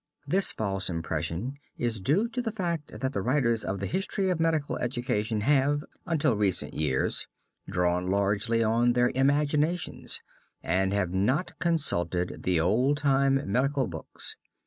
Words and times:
This 0.25 0.51
false 0.51 0.89
impression 0.89 1.57
is 1.77 1.99
due 2.01 2.27
to 2.29 2.41
the 2.41 2.51
fact 2.51 2.99
that 3.01 3.13
the 3.13 3.21
writers 3.21 3.63
of 3.63 3.79
the 3.79 3.85
history 3.85 4.31
of 4.31 4.39
medical 4.39 4.75
education 4.79 5.41
have, 5.41 5.83
until 6.07 6.35
recent 6.35 6.73
years, 6.73 7.27
drawn 7.69 8.07
largely 8.07 8.63
on 8.63 8.93
their 8.93 9.11
imaginations, 9.13 10.19
and 10.63 10.91
have 10.91 11.11
not 11.13 11.59
consulted 11.59 12.41
the 12.41 12.59
old 12.59 12.97
time 12.97 13.43
medical 13.51 13.85
books. 13.85 14.37